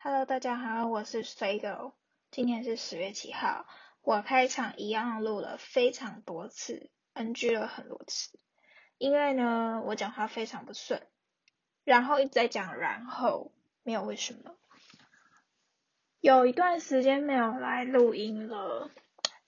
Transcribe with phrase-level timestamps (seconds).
[0.00, 1.92] Hello，大家好，我是水狗。
[2.30, 3.66] 今天是十月七号，
[4.00, 8.38] 我开场一样录了非常多次，NG 了很多次，
[8.96, 11.04] 因为呢，我讲话非常不顺，
[11.82, 13.50] 然后一直在讲然后，
[13.82, 14.56] 没有为什么。
[16.20, 18.92] 有一段时间没有来录音了，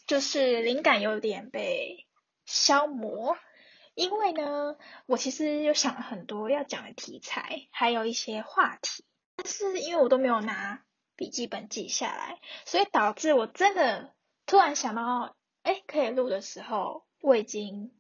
[0.09, 2.09] 就是灵感有点被
[2.45, 3.39] 消磨，
[3.95, 4.77] 因为呢，
[5.07, 9.05] 我其实有想了很多要讲的题材，还有一些话题。
[9.43, 10.85] 但是因为我都没有拿
[11.17, 17.91] 笔记本记下来，所以导致我真的突然想到，哎，可以录的时候，我已经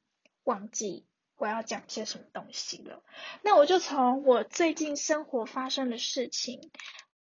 [0.45, 3.03] 忘记我要讲些什么东西了。
[3.41, 6.71] 那我就从我最近生活发生的事情，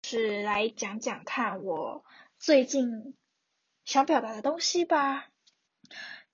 [0.02, 2.04] 是来讲讲看我
[2.40, 3.16] 最近
[3.84, 5.28] 想表达的东西吧。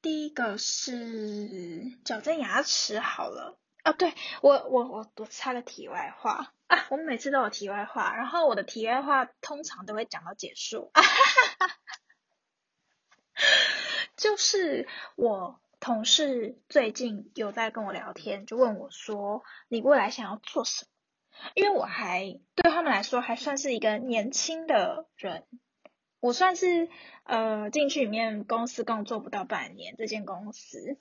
[0.01, 3.59] 第一个是矫正牙齿，好了。
[3.83, 10.91] 啊，对我我我我插个题外话啊，我每次都有题外话，然后我的题外话通常都会讲到结束，
[14.17, 20.89] 就是我同事最近有在跟我聊天，就问我说你未来想要做什么？
[21.55, 25.47] 因为我还对他们来说还算是一个年轻的人，
[26.21, 26.89] 我算是
[27.25, 30.99] 呃进去里面公司工作不到半年，这间公司。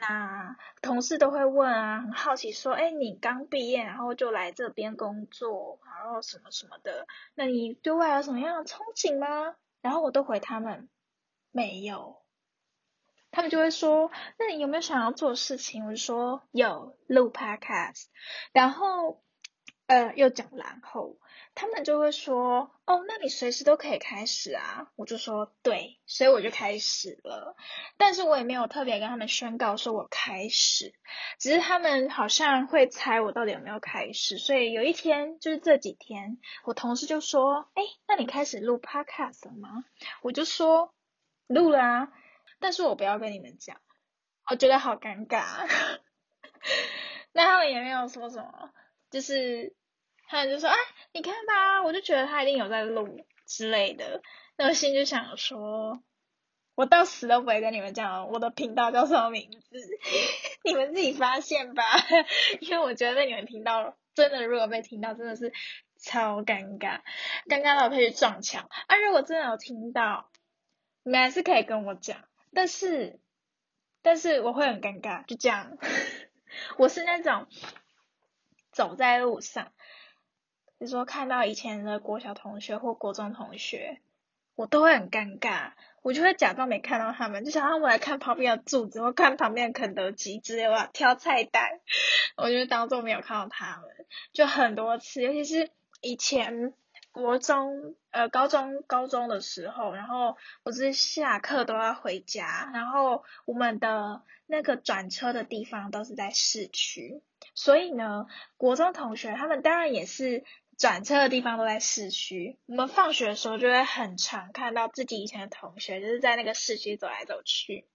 [0.00, 9.54] 那同事都会问啊，很好奇说，哎，你刚毕业，然后就来这边工作，然后什么什么的，那你对未来有什么样的憧憬吗？
[9.82, 10.88] 然后我都回他们
[11.50, 12.22] 没有，
[13.30, 15.86] 他们就会说，那你有没有想要做的事情？
[15.86, 18.06] 我就说有录 podcast，
[18.52, 19.22] 然后
[19.90, 21.18] 呃又讲然后。
[21.52, 24.88] 他们就会说，哦，那你随时都可以开始啊。
[24.94, 27.56] 我就说对，所以我就开始了。
[27.96, 30.94] 但是我也没有特别跟他们宣告说我开始，
[31.40, 34.38] 只是他们好像会猜我到底有没有开始。
[34.38, 39.84] 所以有一天，就是这几天，我同事就说，哎，那你开始录 podcast 了吗？
[40.22, 40.94] 我就说
[41.48, 42.12] 录了啊，
[42.60, 43.80] 但是我不要跟你们讲，
[44.48, 45.68] 我觉得好尴尬。
[47.32, 48.70] 那他们也没有说什么，
[49.10, 49.74] 就是。
[50.30, 50.76] 他就说啊，
[51.12, 54.22] 你看吧，我就觉得他一定有在录之类的。
[54.56, 56.00] 那我心就想说，
[56.76, 59.98] 我到死都不会跟你们讲我的频道叫什么名字，
[60.62, 61.82] 你们自己发现吧。
[62.60, 65.52] 因为我觉得被你们听到真的如果被听到，真的是
[65.98, 67.00] 超尴尬，
[67.48, 68.68] 尴尬到可以撞墙。
[68.86, 70.30] 啊，如果真的有听到，
[71.02, 72.24] 你们还是可以跟我讲，
[72.54, 73.18] 但是
[74.00, 75.76] 但是我会很尴尬，就这样。
[76.78, 77.48] 我是那种
[78.70, 79.72] 走在路上。
[80.80, 84.00] 比如说看到以前的国小同学或国中同学，
[84.54, 91.80] 我都会很尴尬，我就会假装没看到他们，就想让我来看旁边的柱子或看旁边的肯德基之类的挑菜单，
[92.38, 93.90] 我就当做没有看到他们，
[94.32, 95.70] 就很多次，尤其是
[96.00, 96.72] 以前
[97.12, 107.20] 国中呃高中高中的时候，然后我是下课都要回家，然后我们的那个转车的地方都是在市区，
[107.54, 108.26] 所以呢，
[108.56, 110.42] 国中同学他们当然也是。
[110.80, 117.86] 转车的地方都在市区，我们放学的时候就会很常看到自己以前的同学，就是在那个市区走来走去。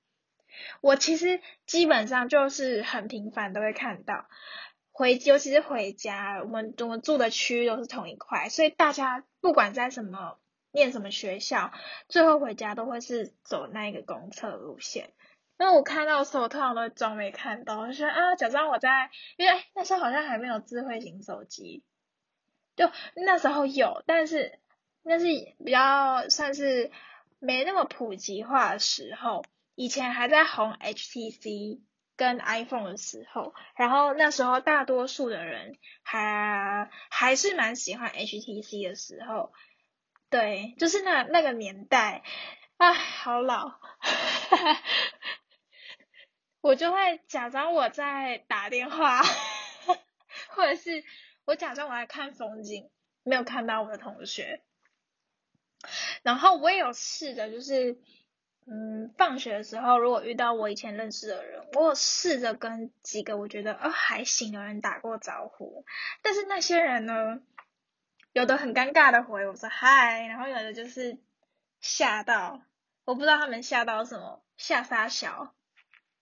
[0.81, 4.27] 我其实基本上就是很频繁都会看到，
[4.91, 10.37] 回尤其是回家，我们我们住的区域都是同一块，所以大家不管在什么
[10.71, 11.73] 念什么学校，
[12.07, 15.09] 最后回家都会是走那一个公厕路线。
[15.57, 21.83] 那我看到的时候，通常都装没看到，我就说啊，假装我在，因为那时候好像还没有智慧型手机。
[22.75, 24.59] 就那时候有，但是
[25.03, 25.25] 那是
[25.63, 26.91] 比较算是
[27.39, 31.79] 没那么普及化的时候，以前还在红 HTC
[32.17, 39.53] 跟 iPhone 的时候，然后那时候大多数的人还还是蛮喜欢 HTC 的时候，
[40.29, 42.23] 对，就是那那个年代，
[42.77, 43.79] 啊，好老，
[46.61, 49.21] 我就会假装我在打电话，
[50.49, 51.03] 或者是。
[51.45, 52.89] 我假装我在看风景，
[53.23, 54.61] 没有看到我的同学。
[56.23, 57.99] 然后我也有试着，就是，
[58.65, 65.85] 嗯，放学的时候，如果遇到我以前认识的人，我有试着跟几个我觉得哦还行的人打过招呼。
[66.23, 67.39] 但是那些人呢，
[68.33, 71.19] 有的很尴尬的回我说嗨，然后有的就是
[71.79, 72.63] 吓到，
[73.03, 75.53] 我不知道他们吓到什么，吓傻小。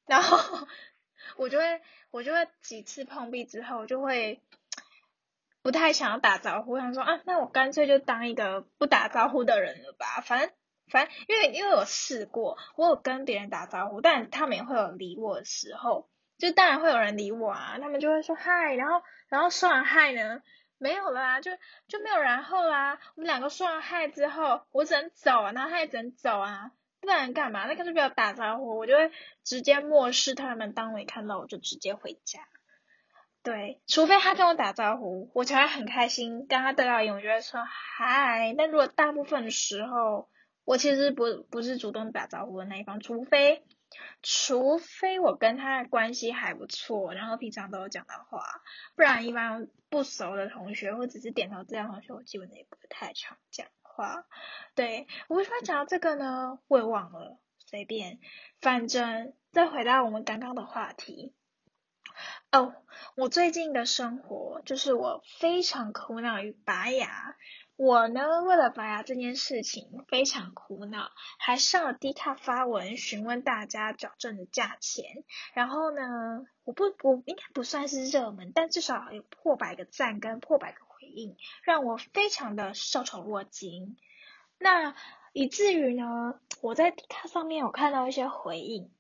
[0.06, 0.68] 然后
[1.38, 1.81] 我就会，
[2.12, 4.44] 我就会几次碰壁之后就会。
[5.63, 10.21] 不太想要打招呼，想说啊，那我干脆就当一个不打招呼的人了吧。
[10.21, 10.51] 反正
[10.92, 17.77] 反正，因为因为我试过，我有跟别人打招呼，但他们也会有理我的时候，就当然会有人理我啊。
[17.80, 20.42] 他们就会说嗨，然后然后说完嗨呢，
[20.77, 21.51] 没有啦，就
[21.88, 23.00] 就没有然后啦。
[23.15, 27.68] 我们两个说完嗨之后，我只能走啊，然后他也只能走啊，不然干嘛？
[27.68, 29.12] 那个就不要打招呼，我就会
[29.45, 32.42] 直接漠视他们，当没看到我就直接回家。
[33.44, 38.56] 对，除非他跟我打招呼，我才会很开心，跟他对到眼，我就会说嗨。
[38.57, 40.30] 但如果大部分的时候，
[40.63, 43.66] 我其实不不是主动打招呼的那一方，除非
[44.22, 48.42] 除非我跟他的关系还不错，然后平常都有讲到话，
[48.95, 54.25] 不然一般不熟的同学或只是点头之交同学，我基本也不太常讲话。
[54.74, 56.60] 对，我为什么讲到这个呢？
[56.69, 58.19] 我也忘了，随便，
[58.62, 61.36] 反正再回到我们刚刚的话题。
[62.51, 62.74] 哦，
[63.15, 67.36] 我最近的生活就是我非常苦恼于拔牙。
[67.75, 75.24] 我呢，为了拔牙这件事情非常苦恼，还上了 D 卡发文询问大家矫正的价钱。
[75.54, 83.98] 然后呢，我不，我应该不算是热门，但至少有破百个赞跟破百个回应，让我非常的受宠若惊。
[84.60, 84.95] 那
[85.33, 88.92] 以至于呢，我在 D 卡上面有看到一些回应。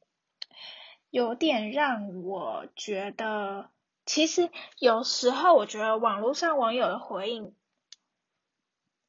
[1.13, 3.69] 有点让我觉得，
[4.03, 4.49] 其实
[4.79, 7.53] 有时候我觉得网络上网友的回应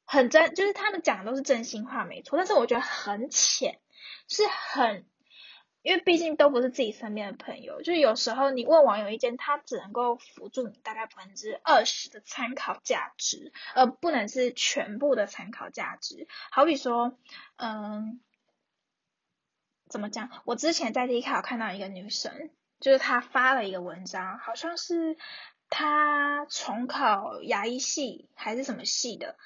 [0.05, 2.37] 很真，就是他们讲的都是真心话，没错。
[2.37, 3.81] 但是我觉得很浅，
[4.29, 5.07] 是很，
[5.81, 7.81] 因为毕竟都不是自己身边的朋友。
[7.81, 16.29] 就是有时候你问网友意见，他只能够辅助你大概百分之二十的参考价值，而不能是全部的参考价值。
[16.51, 17.17] 好比说，
[17.57, 18.21] 嗯。
[19.95, 20.29] 怎么讲？
[20.45, 22.51] 我之前在 D 卡看到一个女生，
[22.81, 25.17] 就是她发了一个文章，好像是
[25.71, 29.37] 她重考牙医系还是什么系的。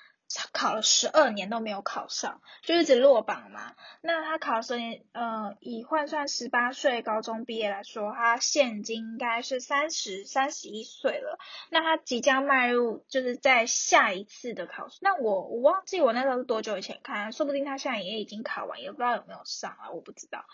[0.53, 3.75] 考了十二年都没有考上，就一直落榜嘛。
[4.03, 11.39] 那他考十年，呃，以换算十八岁高中毕业来说，他现今应该是三十三十一岁了。
[11.71, 14.99] 那他即将迈入，就是在下一次的考试。
[15.01, 20.45] 那我我忘记我那时候是多久以前看，说不定他现在也已经考完，也不知道有没有上啊，我不知道。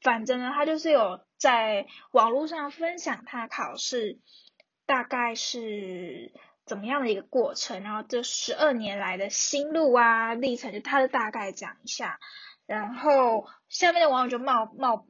[0.00, 4.20] 反正呢，他就是有在网络上分享他考试，
[4.86, 6.32] 大概是。
[6.66, 7.82] 怎么样的一个过程？
[7.82, 12.18] 然后这十二年来的心路啊历程，就他的大概讲一下。
[12.66, 15.06] 然后下面的网友就冒冒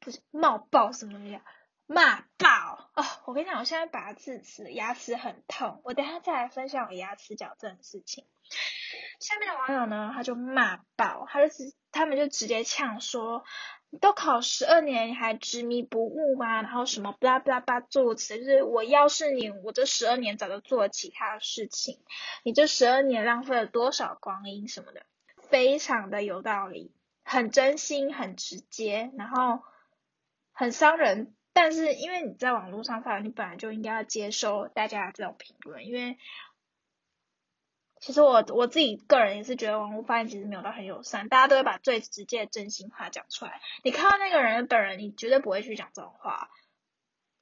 [0.00, 1.38] 不是冒爆什么东西，
[1.86, 3.04] 骂爆哦！
[3.26, 5.82] 我跟你讲，我现在拔智齿，牙齿很痛。
[5.84, 8.24] 我等下再来分享我牙齿矫正的事情。
[9.20, 13.44] 下面的网友呢，他就骂爆，他就直他们就直接呛说。
[14.00, 16.60] 都考十二年，你还执迷不悟吗？
[16.62, 21.98] 然后什么巴拉巴拉巴诸如此，就是我要是你，我这十二年早就做了其他的事情。
[22.44, 25.06] 你这十二年浪费了多少光阴什么的，
[25.48, 26.92] 非常的有道理，
[27.24, 29.60] 很真心，很直接，然后
[30.52, 31.34] 很伤人。
[31.54, 36.18] 但是因为你在网络上发，你本来就应该要接受大家的这种评论，因为。
[38.00, 43.60] 其实我我自己个人也是觉得网络发言其实没有到很友善，大家都会把最直接的真心话讲出来。
[43.82, 46.50] 你看到那个人的本人，你绝对不会去讲这种话。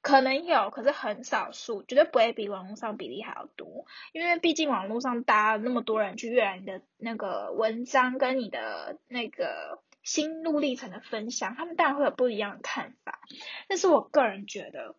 [0.01, 3.85] 可能有，可是很少数，绝对不会比网络上比例还要多。
[4.13, 13.19] 因为毕竟网络上大家那么多人去阅览你的那个文章跟你的那个心路历程的分享，他们当然会有不一样的看法。
[13.67, 14.95] 但是我个人觉得，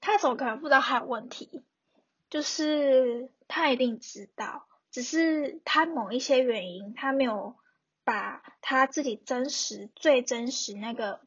[0.00, 1.64] 他怎么可能不知道他有问题？
[2.30, 7.56] 就是他一定知道，只是他某一些原因，他没有
[8.04, 11.20] 把他自己真实、最真实那个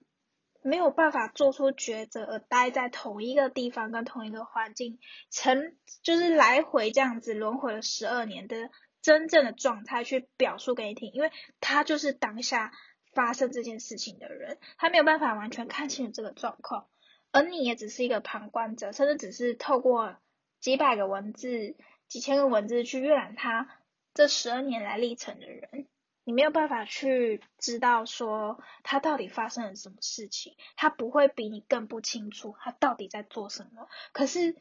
[0.61, 4.99] 没有办法做出抉择，而待在同一个地方跟同一个环境，
[5.31, 8.69] 成就是来回这样子轮回了十二年的
[9.01, 12.71] 真正的状态去表述给你听，因为他就是当下
[13.11, 16.85] 发生这件事情的人，他没有办法完全看清楚这个状况，
[17.31, 20.15] 而你也只是一个旁观者，甚至只是透过。
[20.61, 21.75] 几百个文字、
[22.07, 23.67] 几千个文字去阅览他
[24.13, 25.87] 这十二年来历程的人，
[26.23, 33.89] 你没有办法去知道说他到底发生了什么事情，他不会比你更不清楚他到底在做什么。
[34.13, 34.55] 可是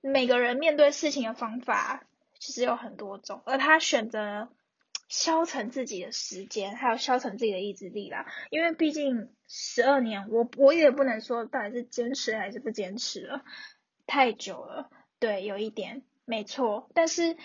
[0.00, 2.04] 每个人面对事情的方法
[2.38, 4.48] 其实有很多种，而他选择
[5.08, 8.26] 消沉自己的时间，还有消沉自己的意志力啦。
[8.50, 13.44] 因为毕竟十二年，我我也不能说到底是坚持还是不坚持了。
[14.08, 17.36] 太久了，对，有一点没错，但是，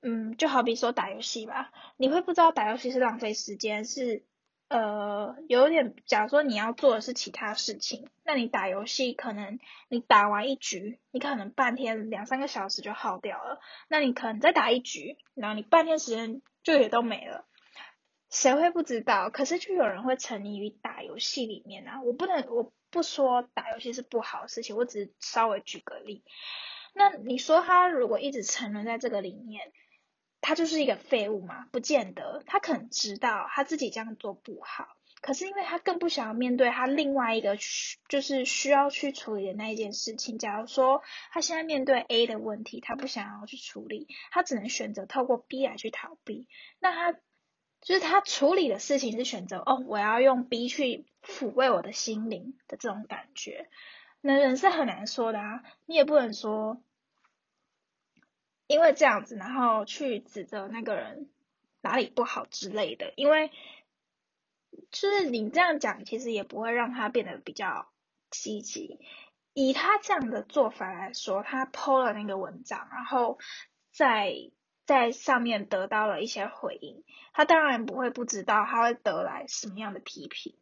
[0.00, 4.24] 嗯，就好比说打游戏吧，你会不知道打游戏是浪费时间，是
[4.68, 9.58] 呃，有点，假如说你要做的是其他事情，那你打游戏可能
[9.90, 17.44] 你打完一局，你可能半天两三个小时就耗掉了，那你可能再打一局，然后你半天时间就也都没了，
[18.30, 19.28] 谁会不知道？
[19.28, 22.72] 可是就有人会沉溺于打游戏里面啊，我不能我。
[22.96, 26.24] 不说打游戏是不好的事情，我只是稍微举个例。
[26.94, 29.70] 那你说他如果一直沉沦在这个里面，
[30.40, 31.66] 他就是一个废物吗？
[31.72, 37.58] 不见得，他可能知道他自己这样做不好，可是因为他更不想要面对他另外一个
[38.08, 40.38] 就是需要去处理的那一件事情。
[40.38, 46.48] 假如说他现在面对 A 的问题，他不想要去处理，他只能选择透过 B 来去逃避。
[46.80, 47.18] 那他
[47.80, 53.68] 就是他处理的事情是选择哦，我要用 B 去抚慰我的心灵的这种感觉。
[54.20, 56.82] 那人是很难说的啊，你也不能说。
[58.68, 61.30] 因为这样子，然后去指责那个人
[61.82, 63.52] 哪里不好之类的，因为
[64.90, 67.88] 就是你这样讲，其实也不会让他变得比较
[68.28, 68.98] 积极。
[69.52, 73.38] 以他这样的做法来说，他 PO 了那个文章，然后
[73.92, 74.34] 在
[74.86, 80.54] 在上面得到了一些回应，他当然不会不知道他会得来什么样的批评。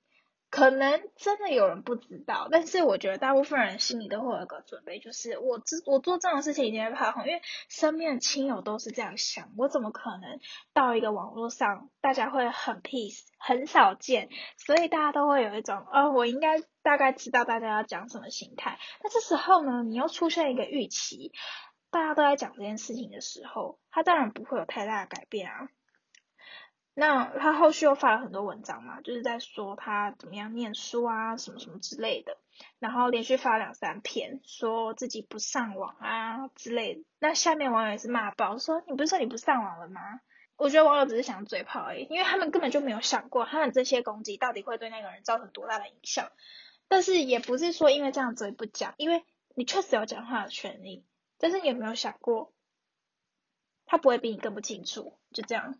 [0.50, 10.38] 可能真的有人不知道，但是我觉得大部分人心里都会有个准备，就是我这我做这种事情一定会怕红，因为身边的亲友都是这样想，我怎么可能
[10.72, 18.78] 到一个网络上大家会很 peace 很少见，所以大家都会有一种，哦，我应该大概知道大家要讲什么心态。
[19.02, 21.32] 那这时候呢，你又出现一个预期，
[21.94, 25.68] 大家都在讲这件事情的时候，他当然不会有太大的改变啊。
[26.92, 32.36] 那他后续又发了很多文章嘛，就是在说他怎么样念书啊，什么什么之类的。
[32.80, 37.04] 然后连续发两三篇，说自己不上网啊之类的。
[37.20, 40.00] 那下面网友也是骂爆，说你不是说你不上网了吗？
[40.56, 46.28] 我觉得网友只是想嘴炮而已，因为他们根本就没有想过他们这些攻击到底会对那个人造成多大的影响。
[46.88, 49.24] 但是也不是说因为这样子不讲，因为
[49.54, 51.04] 你确实有讲话的权利。
[51.38, 52.52] 但是你有没有想过，
[53.86, 55.18] 他不会比你更不清楚？
[55.32, 55.78] 就这样。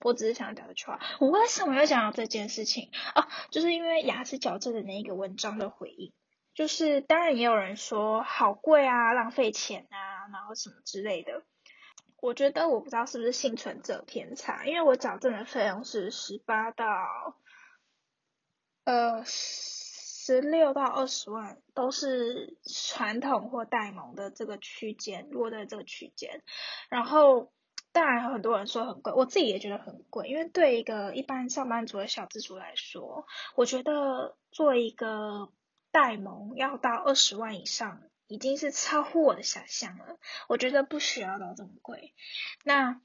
[0.00, 3.28] 我只是想讲一句话，我为什么要讲到这件事情啊？
[3.50, 6.12] 就是因为牙齿矫正的那一个文章的回应，
[6.54, 11.42] 就是当然也有人说好贵啊，浪费钱啊，然后什么之类的。
[12.20, 16.86] 我觉得我不知道是不是幸存者偏差，因为我矫正的费用是十八到
[18.84, 19.24] 呃
[20.28, 26.42] 十六到二十万，都是传统或代蒙的这个区间，落在这个区间，
[26.90, 27.50] 然后。
[27.90, 35.50] 当然很多人说很贵，我自己也觉得很贵，因为对一个一般上班族的小资族来说，我觉得做一个
[35.90, 40.18] 代蒙要到二十万以上，已经是超乎我的想象了。
[40.48, 42.14] 我觉得不需要到这么贵。
[42.62, 43.00] 那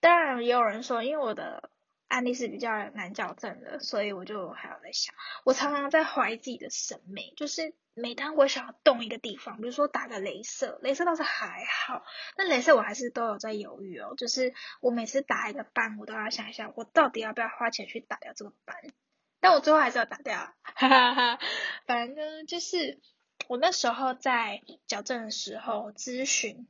[0.00, 1.70] 当然也有人说，因为我的。
[2.08, 5.14] 案例是比较难矫正的，所以我就还要在想。
[5.44, 12.04] 我常常在怀疑自己的审美，就是每当我想要动一个地方，比如说打个镭射，镭射倒是还好，
[12.36, 14.14] 那镭射我还是都有在犹豫哦。
[14.16, 18.76] 就是我每次打一个斑，我都要想一下，我到底要不要花钱去打掉这个斑？
[19.40, 21.38] 但我最后还是要打掉，哈哈哈。
[21.86, 23.00] 反正就是
[23.48, 26.68] 我那时候在矫正的时候咨询。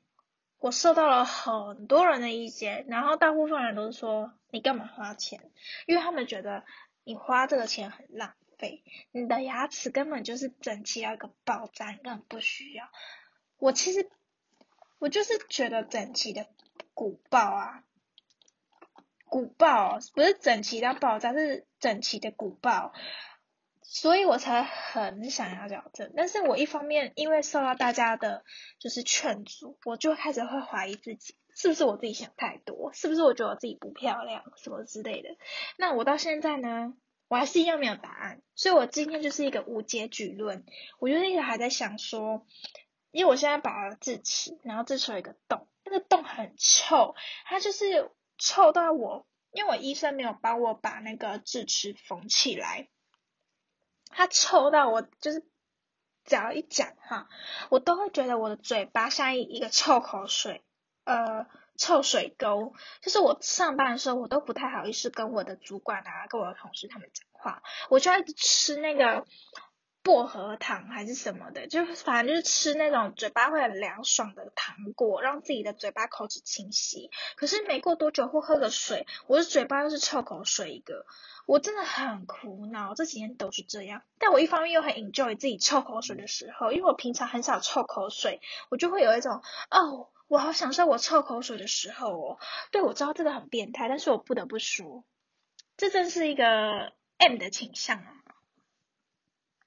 [0.58, 5.50] 我受到了很多人的意见，然后大部分人都是说你干嘛花钱？
[5.86, 6.64] 因为他们觉得
[7.04, 8.82] 你花这个钱很浪费，
[9.12, 12.88] 你的牙齿根本就是整齐到一个爆炸，根本不需要。
[13.58, 14.10] 我其实
[14.98, 16.46] 我就是觉得整齐的
[16.94, 17.84] 鼓爆啊，
[19.26, 22.94] 鼓爆不是整齐到爆炸，是整齐的鼓爆。
[23.82, 28.42] 所以我才很想要矫正，但是我一方面因为受到大家的
[28.78, 35.30] 就是劝阻，我就开始会怀疑自己，是不是我自己想太多，是不是我觉得我自己不漂亮什么之类的。
[35.78, 36.92] 那我到现在呢，
[37.28, 40.66] 我还是一样没有答案，所以我今天就是一个无解举论。
[40.98, 42.46] 我就一直还在想说，
[43.10, 47.14] 因为我现在拔了智齿，然后智齿有一个洞，那个洞很臭，
[47.46, 52.90] 它就是臭到我，因为我医生没有帮我把那个智齿缝起来。
[54.10, 55.42] 它臭到我，就是
[56.24, 57.28] 只要一讲哈，
[57.70, 60.62] 我都会觉得我的嘴巴像一一个臭口水，
[61.06, 61.46] 呃，
[61.78, 62.74] 臭水沟。
[63.00, 69.24] 就是我上班的时候，我都不太好意思跟我的主管啊，跟我的同事他们讲话，我就要吃那个
[70.02, 77.10] 薄荷糖还是什么的，就反正就是吃那种嘴巴会很凉爽的糖果，让自己的嘴巴口齿清晰。
[77.36, 81.06] 可是没过多久，或喝个水，我的嘴巴又是臭口水一个。
[81.46, 84.02] 我真的很苦恼，这几天都是这样。
[84.18, 92.38] 但我一方面又很 enjoy 自己臭口水的时候，因为我平常很少臭口水，我就会有一种哦，我好享受我臭口水的时候哦。
[92.70, 95.04] 对，我知道这个很变态，但是我不得不说，
[95.76, 98.12] 这真是一个 M 的倾向啊。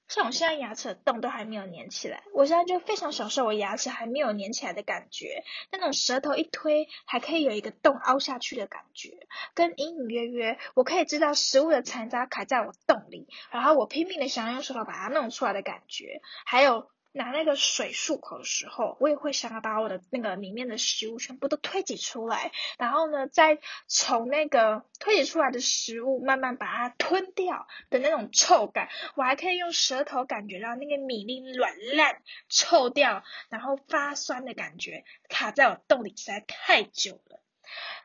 [0.08, 16.90] 像我现在牙齿的洞都还没有粘起来，我现在就非常享受我牙齿还没有粘起来的感觉，那种舌头一推还可以有一个洞凹下去的感觉，跟隐隐约约我可以知道食物的残渣卡在我洞里，然后我拼命的想要用舌头把它弄出来的感觉，还有
[17.20, 37.42] 拿那个水漱口的时候，我也会想要把我的那个里面的食物全部都推挤出来，然后呢，再从那个推挤出来的食物慢慢把它吞掉的那种臭感，我还可以用舌头感觉到那个米粒软烂、臭掉，然后发酸的感觉卡在我洞里实在太久了，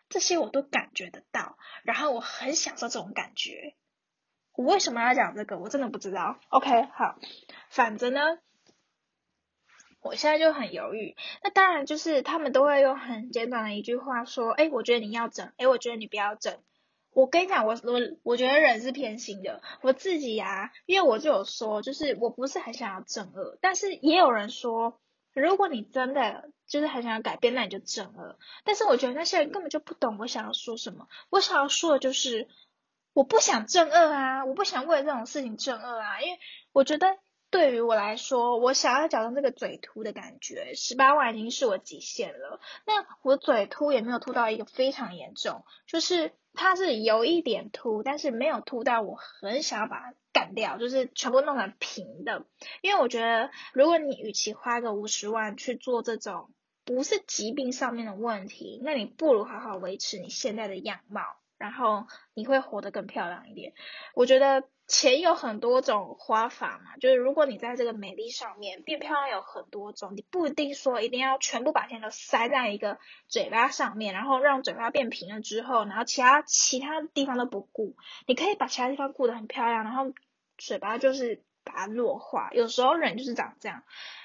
[0.09, 3.76] 这些我都感觉得到，然后我很享受这种感觉。
[4.56, 5.59] 我为什么要讲这个？
[5.59, 6.40] 我真的不知道。
[6.49, 7.18] OK，好，
[7.71, 8.21] 反正呢，
[10.04, 11.16] 我现在就很犹豫。
[11.42, 16.58] 那当然就是他们都会用很简短的一句话说：“哎，我觉得你要整，哎，我觉得你不要整。”
[17.11, 19.62] 我跟你讲，我我我觉得人是偏心的。
[19.80, 25.00] 我自己呀，因为我就有说，就是我不是很想要正恶，但是也有人说，
[25.32, 28.38] 如果你真的就是很想要改变，那你就正恶。
[28.64, 31.08] 但是我觉得那些人根本就不懂我想要说什么。
[31.30, 32.46] 我想要说的就是。
[33.16, 36.40] 我不想正恶啊，我不想为了这种事情正恶啊，因为
[36.73, 37.16] 我觉得
[37.54, 42.58] 对于我来说，我想要矫正这个嘴凸的感觉，十八万已经是我极限了。
[42.84, 52.44] 那我嘴凸也没有凸到一个非常严重，就是它是有一点凸，但是没有凸到我很想要把它干掉，就是全部弄成平的。
[52.82, 56.50] 因为我觉得，如果你与其花个五十万去做这种
[56.84, 61.23] 不是疾病上面的问题，那你不如好好维持你现在的样貌。
[61.56, 63.75] 然后你会活得更漂亮一点。
[64.14, 77.97] 我觉得钱有很多种花法嘛，就是如果你在这个美丽上面变漂亮有很多种，你不一定说一定要全部把钱都塞在一个嘴巴上面，然后让嘴巴变平了之后，然后其他其他地方都不顾。
[78.26, 80.12] 你可以把其他地方顾得很漂亮，然后
[80.59, 82.50] 嘴巴就是把它弱化。
[82.53, 83.83] 有时候人就是长这样。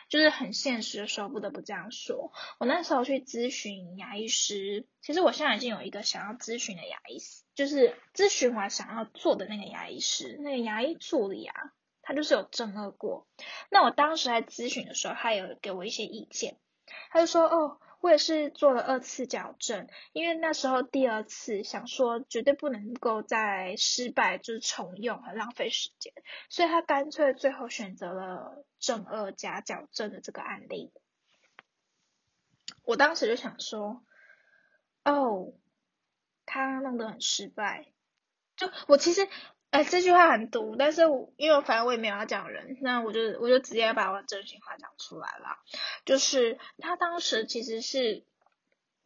[0.09, 2.33] 就是很现实的时候，不得不这样说。
[2.57, 11.55] 我那时候去咨询牙医师，其实我现在已经有一个想要咨询的牙医师，就是咨询完想要做的那个牙医师，那个牙医助理啊，
[12.01, 13.27] 他就是有正颚过。
[13.69, 16.57] 那我当时在咨询的时候，他有给我一些意见，
[17.11, 17.79] 他就说哦。
[18.01, 26.13] 我也是做了二次矫正，因为那时候第二次想说绝对不能够再失败，就是重用很浪费时间，
[26.49, 30.91] 所以他干脆最后选择了正二加矫正的这个案例。
[32.85, 34.03] 我当时就想说，
[35.03, 35.53] 哦，
[36.45, 37.91] 他弄得很失败，
[38.55, 39.27] 就我其实。
[39.71, 45.59] 哎，这句话很毒，但是我因为反正我也没有要讲人，那我就我就直接把我真心话讲出来了。
[46.05, 48.23] 就是他当时其实是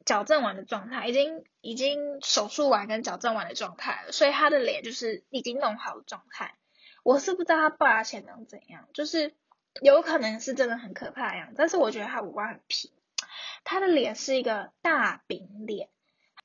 [0.05, 6.55] 矫正完的状态，已经已经手术完跟矫正完的状态了，所以他的脸就是已经弄好的状态。
[7.03, 9.35] 我是不知道他拔前能怎样，就是
[9.81, 12.89] 有可能是真的很可怕的样，但是我觉得他五官很平，
[13.65, 15.89] 他的脸是一个大饼脸，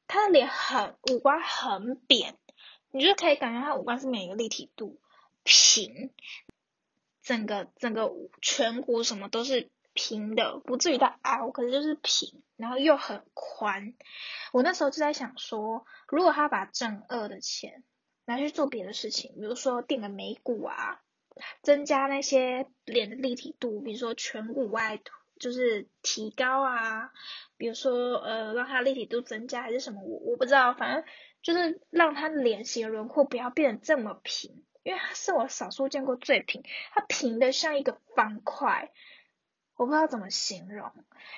[0.09, 2.37] 他的脸很五官很扁。
[2.90, 4.98] 你就可以感觉他五官是每一个立体度
[5.44, 6.11] 平，
[7.22, 13.94] 整个整个颧骨什么都是平的，不至于到凹，可是就是平，然后又很宽。
[14.53, 17.83] 我那时候就在想说，如果他把正二的钱
[18.24, 21.03] 拿去做别的事情，比如说垫个眉骨啊，
[21.62, 27.12] 增加那些脸的立体度，比如说颧骨外凸，就是提高啊，
[27.59, 31.05] 比如说呃让它立体度增加还是什么，我我不知道，反正。
[31.42, 38.90] 就是让他脸型轮廓不要变得这么平，因为他是我少数见过最平，他平的像一个方块，
[39.77, 40.92] 我不知道怎么形容。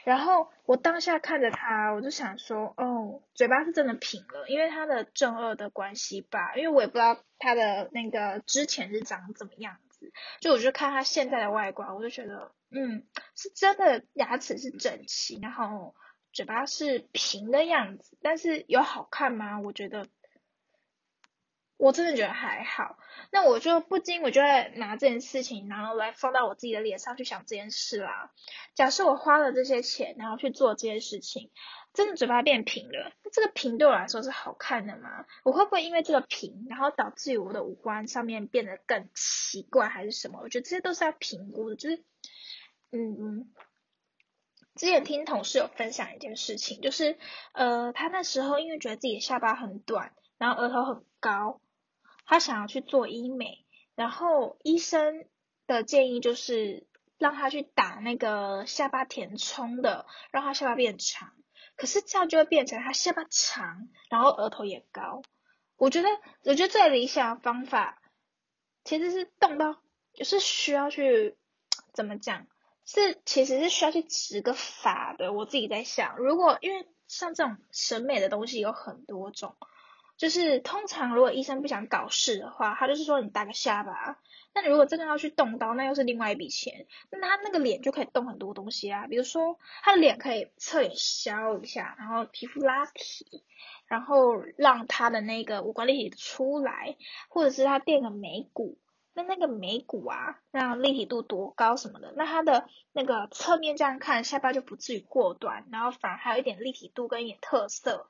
[0.05, 15.95] 然后我当下看着他，我就想说，哦，嘴巴是真的平了，因为他的正二的关系吧，因为我也不知道他的那个之前是长怎么样子，就我就看他现在的外观，我就觉得，嗯，是真的牙齿是整齐，然后。
[16.33, 19.61] 嘴巴是平的样子，但是有好看吗？
[19.61, 20.07] 我觉得，
[21.77, 22.99] 我真的觉得还好。
[23.33, 28.33] 那我就不禁，我就会拿这件事情，然后来放到我自己的脸上去想这件事啦。
[28.75, 31.51] 假设我花了这些钱，然后去做这件事情，
[31.93, 35.27] 真的嘴巴变平了，那这个平对我来说是好看的吗？
[35.45, 40.41] 我会不会因为这个平，然后导致于我的五官上面变得更奇怪，还是什么？
[40.43, 41.97] 我觉得这些都是要评估的，就是，
[42.93, 43.53] 嗯嗯。
[44.77, 47.19] 之前听同事有分享一件事情，就是
[47.53, 51.61] 呃，他那时候因为觉得自己的下巴很短，然后额头很高，
[52.25, 55.27] 他想要去做医美，然后医生
[55.67, 56.87] 的建议就是
[57.19, 61.33] 让他去打那个下巴填充的，让他下巴变长。
[61.77, 65.23] 可是这样就会变成他下巴长，然后额头也高。
[65.77, 66.09] 我觉得，
[66.45, 68.03] 我觉得最理想的方法
[68.85, 71.37] 其实是动到，就是需要去
[71.93, 72.47] 怎么讲？
[72.85, 75.33] 是，其实是需要去植个发的。
[75.33, 79.57] 我自己在想，如果因为像这种审美的东西有很多种，
[80.17, 84.19] 就是通常如果医生不想搞事的话，他就是说你打个下巴。
[84.53, 86.87] 那你如果真的要去动刀，那又是另外一笔钱。
[87.11, 93.45] 那他那个脸就可以动很多东西啊，比如说他的脸可以侧脸削一下，然后皮肤拉提，
[93.87, 96.97] 然后让他的那个五官立体出来，
[97.29, 98.77] 或者是他垫个眉骨，
[99.23, 108.09] 那个眉骨啊，让立体度多高什么的，那他的那个侧面这样看，下巴就不至于过短，然后反而还有一点立体度跟一点特色。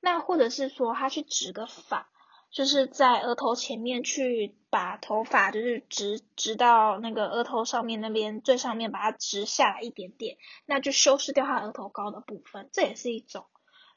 [0.00, 2.08] 那或者是说他去植个发。
[2.50, 13.44] 就是在额头前面去把头发就是直直到那个额头上面那边最上面把它直下来一点点，那就修饰掉他额头高的部分，这也是一种。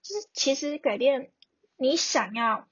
[0.01, 1.31] 就是其实改变
[1.77, 2.67] 你想要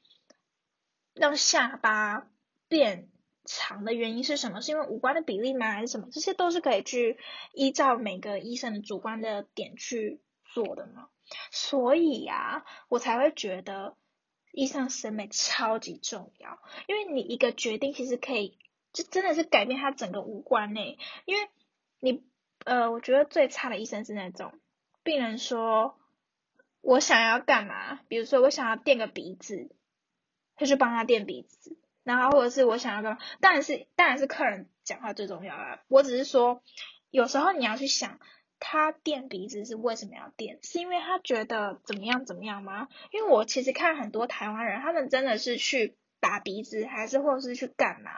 [1.13, 2.28] 让下巴
[2.67, 3.08] 变
[3.49, 4.62] 长的原因是什么？
[4.62, 5.71] 是因为五官的比例吗？
[5.71, 6.07] 还是什么？
[6.12, 7.17] 这些都是可以去
[7.51, 11.09] 依照每个医生的主观的点去做的嘛。
[11.51, 13.95] 所以呀，我才会觉得。
[14.51, 18.57] 医生审美超级重要，因为你一个决定其实可以，
[18.91, 20.81] 就真的是改变他整个五官呢。
[21.25, 21.47] 因为
[21.99, 22.23] 你，
[22.65, 24.59] 呃，我觉得最差的医生是那种
[25.03, 25.99] 病人说，
[26.81, 27.99] 我想要干嘛？
[28.07, 29.69] 比如说我想要垫个鼻子，
[30.55, 31.77] 他就帮他垫鼻子，
[32.17, 33.19] 然后或者是我想要干嘛？
[33.39, 35.82] 当然是当然是客人讲话最重要啦。
[35.88, 36.63] 我只是说，
[37.10, 38.19] 有时候你要去想。
[38.62, 40.60] 他垫鼻子是为什么要垫？
[40.62, 42.89] 是因为他觉得怎么样怎么样吗？
[43.10, 48.12] 因为我其实看很多台湾人，他们真的是去打鼻子，还是或者是去干嘛？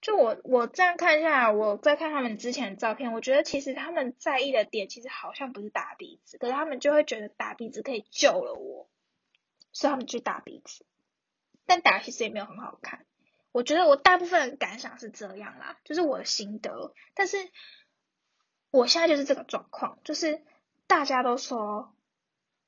[0.00, 8.88] 就我我这样看一下，我再看他们之前的照片，我觉得其实他们在意的点其实好像不是打鼻子，可是他们就会觉得打鼻子可以救了我，
[9.70, 10.86] 所以他们去打鼻子。
[11.66, 13.04] 但打其实也没有很好看，
[13.52, 17.36] 我觉得我大部分的感想是这样啦，就是我的心得，但是。
[18.72, 20.42] 我现在就是这个状况，就是
[20.86, 21.94] 大家都说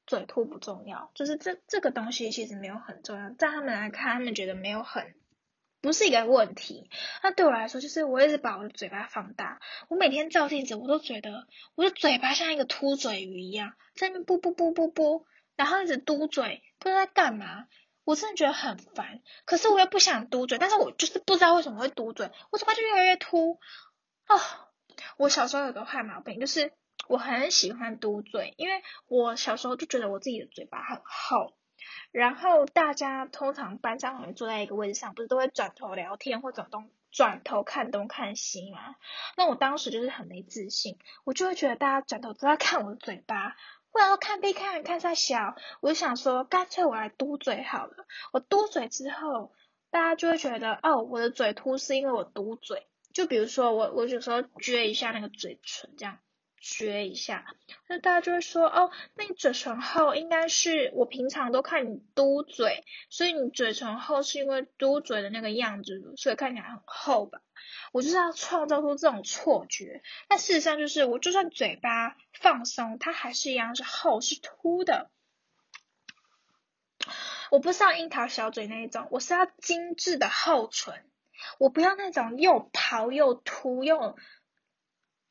[0.07, 5.15] 嘴凸不重要，就是这这个东西其实没有很重要，在他们来看，他们觉得没有很
[5.83, 6.89] 不是一个问题。
[7.23, 17.67] 那对我来说，就是我一直把我的嘴巴放大，我每天照镜子，我都觉得我的嘴巴像一个凸嘴鱼一样，在那边啵啵啵啵啵，然后一直嘟嘴，不知道在干嘛。
[18.09, 23.61] 我真的觉得很烦，可是我又不想嘟嘴，但是我就是不知道为什么会嘟嘴，我嘴巴就越来越凸
[24.25, 24.71] 啊。
[25.19, 26.73] 我小时候有个坏毛病，就是
[27.07, 31.53] 我很喜欢嘟嘴，因为我小时候就觉得我自己的嘴巴很厚。
[32.11, 38.97] 然后大家通常班上我们坐在一个位置上，不是都会转头聊天或转东转头看东看西吗？
[39.37, 43.55] 那我当时就是很没自信，我就会觉得大家转头都在看我的嘴巴，
[43.91, 48.07] 不然看被看看在小，我就想说干脆我来嘟嘴好了。
[48.33, 49.53] 我嘟嘴之后，
[49.91, 52.87] 大家就会觉得哦，我的嘴凸是因为我嘟嘴。
[53.13, 56.19] 就比如说我，我有时候撅一下那个嘴唇，这样
[56.63, 57.45] 撅一下，
[57.87, 67.41] 那大家就会说，哦，那你嘴唇厚，应该是我平常都看你嘟嘴，所以你嘴唇厚是因为嘟嘴的那个样子，所以看起来很厚吧？
[67.93, 70.03] 我就是要创造出这种错觉。
[70.29, 75.11] 那事实上就是，我就算嘴巴放松，它还是一样是厚，是凸的。
[77.51, 81.05] 我不是要樱桃小嘴那一种，我是要精致的厚唇。
[81.59, 84.19] 我不要那种又薄又凸又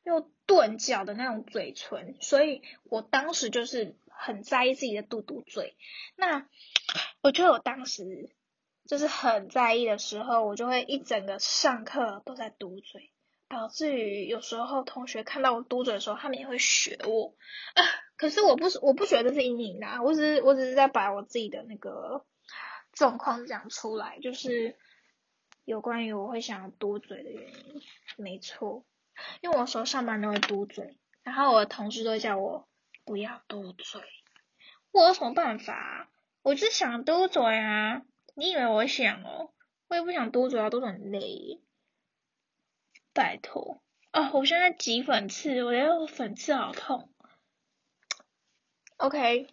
[0.02, 5.76] 又钝角的那种嘴唇，所以我当时就是很在意自己的嘟嘟嘴。
[6.16, 6.48] 那
[7.20, 8.30] 我觉得我当时
[8.86, 13.12] 就是很在意的时候，我就会一整个上课都在嘟嘴，
[13.48, 17.34] 导致于有时候同学看到我嘟嘴的时候，他们也会学我。
[17.74, 17.84] 啊，
[18.16, 22.24] 可是我不是我不觉得是阴影啊，我只是我只是在把我自己的那个
[22.92, 24.76] 状况讲出来，就是。
[25.64, 27.82] 有关于我会想要嘟嘴的原因，
[28.16, 28.86] 没错，
[29.40, 32.68] 因为我说上班都会嘟嘴，然后我的同事都叫我
[33.04, 34.02] 不要嘟嘴，
[34.92, 36.08] 我有什么办法啊？
[36.42, 38.02] 我就想嘟嘴啊！
[38.34, 39.52] 你以为我想哦？
[39.88, 41.60] 我也不想嘟嘴啊，嘟嘴很累，
[43.12, 44.30] 拜托哦！
[44.34, 47.10] 我现在挤粉刺，我觉得粉刺好痛。
[48.96, 49.48] OK，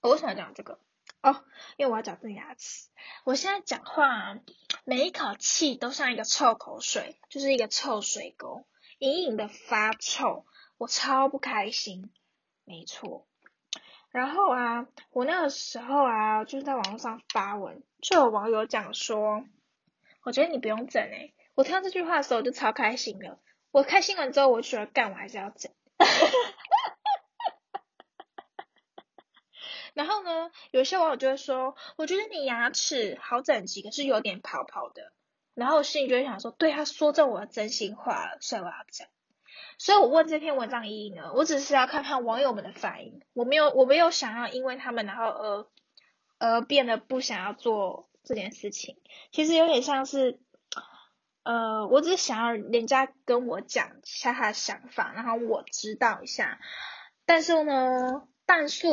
[0.00, 0.78] 我为什么讲这个？
[1.24, 1.42] 哦，
[1.78, 2.90] 因为我要矫正牙齿。
[3.24, 4.38] 我现在讲话，
[4.84, 8.66] 每一口气都像一个臭口水，就是一个臭水沟，
[8.98, 10.44] 隐隐的发臭，
[10.76, 12.12] 我超不开心。
[12.66, 13.26] 没错。
[14.10, 19.46] 然后啊，我那个时候啊，就是在网络上发文，就有网友讲说，
[20.24, 21.32] 我觉得你不用整诶。
[21.54, 23.38] 我听到这句话的时候，我就超开心的。
[23.70, 25.72] 我看新闻之后，我觉得干，我还是要整。
[29.94, 35.12] 然后呢，有些网友就会说，我觉得你牙齿好整齐，可是有点泡泡的。
[35.54, 39.06] 然后我心里就会想说，对他说中我的真心话了，所以我要整。
[39.78, 45.66] 所以我问这篇文章意义呢，我只是要看看网友们的反应，我没有我没有想要因为他们然后呃
[46.38, 48.96] 而变得不想要做这件事情。
[49.30, 50.40] 其实有点像是，
[51.44, 56.58] 呃，我只是想要人家跟我讲一下他的想法，然后我知道一下。
[57.26, 58.88] 但是呢，但是，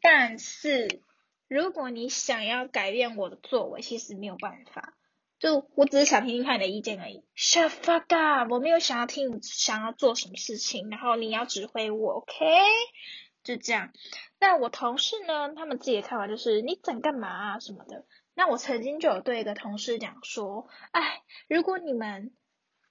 [0.00, 1.00] 但是，
[1.48, 4.94] 如果你想要改变我的作为，其实没有办法。
[5.38, 7.22] 就我只是想听听看你的意见而已。
[7.36, 7.70] Shut
[8.16, 8.50] up！
[8.50, 12.44] 我没有想要听你想要做什么事情，然后你要指挥我，OK？
[13.44, 13.92] 就这样。
[14.40, 15.52] 那我同事呢？
[15.54, 18.06] 他们自己的看法就是你整干嘛啊什么的。
[18.34, 22.32] 那我曾经就有对一个同事讲说，哎，如果你们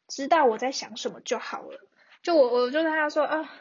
[0.07, 1.79] 知道我在想什么就好了。
[2.21, 3.51] 就我我就跟他说啊，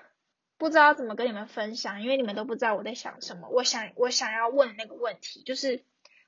[0.65, 3.49] 不知道怎么跟你们分享，因为你们都不知道我在想什么。
[3.51, 5.85] 我想我想要问那个问题就是。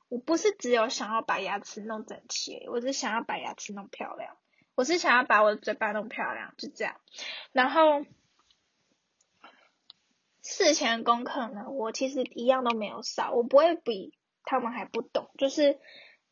[0.09, 4.37] 我不是只有想要把牙齿弄整齐，我是想要把牙齿弄漂亮。
[4.77, 7.01] 我是想要把我的嘴巴弄漂亮，就这样。
[7.51, 8.07] 然后
[10.45, 15.81] 事前功课呢，我其实一样都没有少，我不会比他们还不懂，就是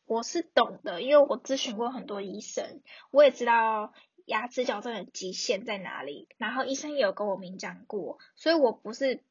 [0.05, 3.91] 我是懂的，因为我咨询过很多医生，我也知道
[4.25, 9.23] 牙齿矫正的极限在哪里，然后医生也有跟我明讲过，所以我不是。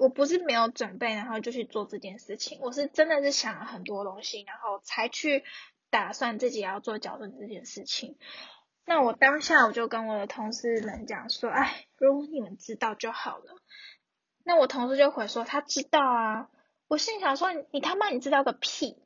[0.00, 2.58] 我不是没有准备，然后就去做这件事情。
[2.62, 5.44] 我是真的是想了很多东西，然后才去
[5.90, 8.16] 打算自己要做矫正这件事情。
[8.86, 13.54] 那我当下我就跟我的同事们讲说：“哎，如果你们知道就好了。”
[14.44, 16.48] 那我同事就回说：“他知道啊。”
[16.88, 18.96] 我心想说：“你他妈你知道个屁！”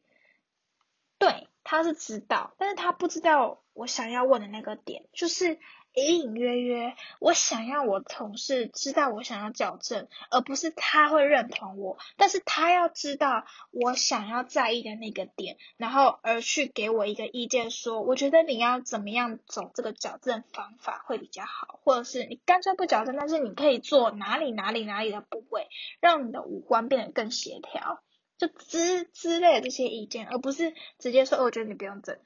[1.18, 5.58] 对，他是知道，但是他不知道我想要问的那个点，就是。
[5.98, 25.66] 隐隐约约，我想要我同事知道我想要矫正，而不是他会认同我，但是他要知道我想要在意的那个点，然后而去给我一个意见，说我觉得你要怎么样走这个矫正方法会比较好，或者是你干脆不矫正，但是你可以做哪里哪里哪里的部位，
[26.00, 28.02] 让你的五官变得更协调，
[28.38, 32.18] 就之之类的这些意见，而不是直接说，我觉得你不用整。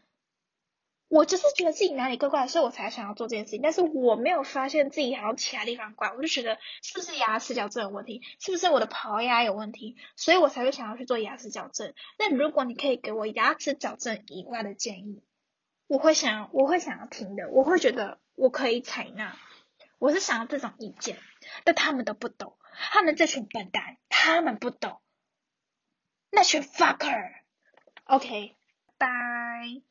[1.09, 3.61] 我就是觉得自己哪里怪怪，所以我才想要做这件事情。
[3.63, 11.95] 但是我没有发现自己好像其他地方怪，我就觉得是不是牙齿矫正有问题，是不是我的龅牙有问题，所以我才会想要去做牙齿矫正。
[12.17, 15.25] 那如果你可以给我牙齿矫正以外的建议，
[15.89, 19.37] 我会想，我会想要听的，我会觉得我可以采纳。
[19.99, 21.19] 我是想要这种意见，
[21.65, 22.57] 但他们都不懂，
[22.93, 25.01] 他们这群笨蛋，他们不懂，
[26.31, 27.33] 那群 fucker。
[28.05, 28.57] OK，
[28.99, 29.91] 拜。